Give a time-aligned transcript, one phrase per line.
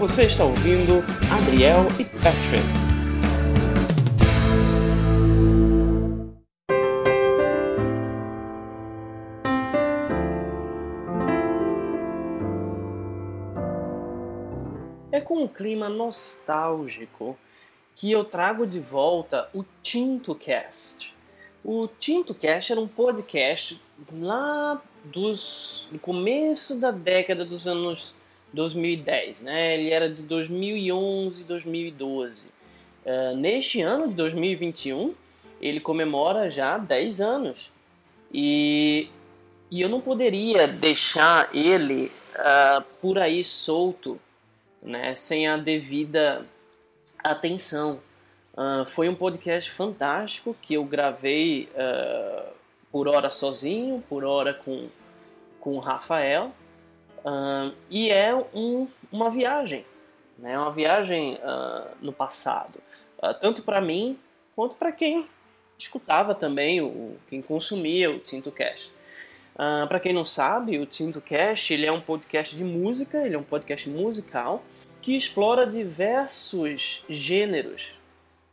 [0.00, 2.64] Você está ouvindo Adriel e Patrick.
[15.12, 17.36] É com um clima nostálgico
[17.94, 21.14] que eu trago de volta o Tinto Cast.
[21.62, 23.78] O Tinto Cast era um podcast
[24.10, 28.18] lá dos no começo da década dos anos
[28.52, 29.74] 2010, né?
[29.74, 32.48] Ele era de 2011, 2012.
[33.04, 35.14] Uh, neste ano de 2021,
[35.60, 37.70] ele comemora já 10 anos.
[38.32, 39.08] E,
[39.70, 44.20] e eu não poderia deixar ele uh, por aí solto,
[44.82, 45.14] né?
[45.14, 46.46] Sem a devida
[47.22, 48.00] atenção.
[48.54, 52.50] Uh, foi um podcast fantástico que eu gravei uh,
[52.90, 54.88] por hora sozinho, por hora com,
[55.60, 56.52] com o Rafael.
[57.24, 59.84] Uh, e é um, uma viagem,
[60.38, 60.58] né?
[60.58, 62.80] uma viagem uh, no passado,
[63.18, 64.18] uh, tanto para mim
[64.56, 65.28] quanto para quem
[65.78, 68.90] escutava também, o, quem consumia o Tinto Cash.
[69.54, 73.34] Uh, para quem não sabe, o Tinto Cash ele é um podcast de música, ele
[73.34, 74.64] é um podcast musical
[75.02, 77.94] que explora diversos gêneros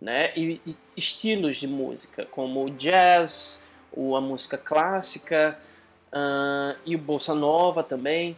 [0.00, 0.32] né?
[0.36, 5.58] e, e estilos de música, como o jazz, ou a música clássica
[6.84, 8.36] e o bossa nova também.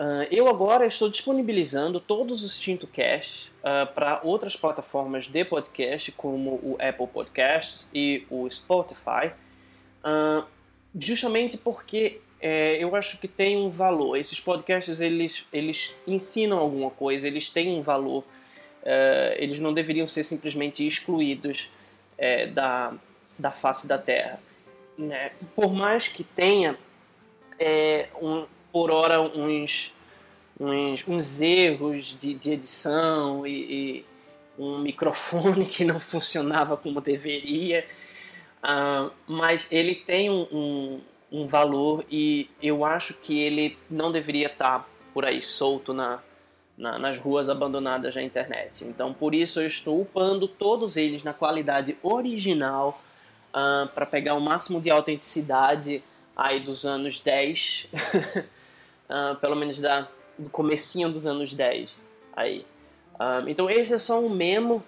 [0.00, 6.10] Uh, eu agora estou disponibilizando todos os Tinto Cash uh, para outras plataformas de podcast,
[6.12, 9.30] como o Apple Podcasts e o Spotify,
[10.02, 10.46] uh,
[10.98, 14.16] justamente porque é, eu acho que tem um valor.
[14.16, 18.24] Esses podcasts eles, eles ensinam alguma coisa, eles têm um valor.
[19.36, 21.68] eles não deveriam ser simplesmente excluídos
[22.16, 22.94] é, da,
[23.38, 24.40] da face da Terra.
[24.96, 25.32] Né?
[25.54, 26.78] Por mais que tenha
[27.58, 29.92] é, um, por hora uns,
[30.58, 34.06] uns, uns erros de, de edição e, e,
[34.58, 37.86] um microfone que não funcionava como deveria,
[38.62, 41.00] uh, mas ele tem um, um,
[41.32, 46.20] um, valor e eu acho que ele não deveria estar por aí solto na,
[46.76, 48.84] na, nas ruas abandonadas da internet.
[48.84, 53.02] Então por isso eu estou upando todos eles na qualidade original
[53.50, 56.02] uh, para pegar o máximo de autenticidade
[56.36, 57.88] aí dos anos 10
[59.10, 61.98] uh, pelo menos da, do comecinho dos anos 10.
[62.34, 62.64] Aí.
[63.14, 64.82] Uh, então esse é só um memo,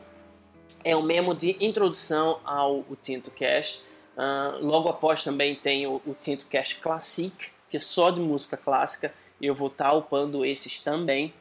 [0.85, 3.83] é um memo de introdução ao Tinto Cash.
[4.17, 8.57] Uh, logo após também tem o, o Tinto Cash Classic, que é só de música
[8.57, 9.13] clássica.
[9.41, 11.35] E eu vou estar tá upando esses também.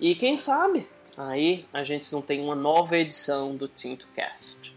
[0.00, 4.72] E quem sabe aí a gente não tem uma nova edição do Tinto Cast.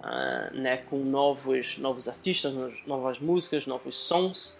[0.00, 2.54] Uh, né, com novos, novos artistas,
[2.86, 4.56] novas músicas, novos sons.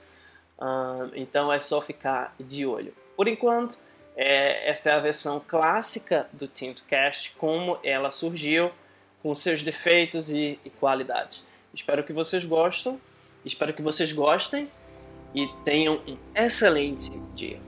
[1.15, 2.93] Então é só ficar de olho.
[3.17, 3.79] Por enquanto,
[4.17, 8.71] é, essa é a versão clássica do TintoCast, como ela surgiu,
[9.23, 11.45] com seus defeitos e, e qualidades.
[11.73, 13.01] Espero que vocês gostem,
[13.45, 14.71] espero que vocês gostem
[15.35, 17.68] e tenham um excelente dia.